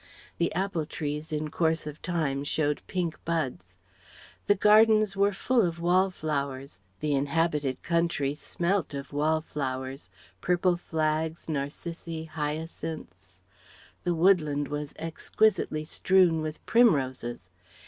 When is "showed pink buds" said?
2.43-3.77